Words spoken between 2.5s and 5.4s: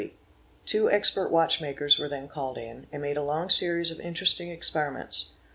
in, and made a long series of inter esting experiments.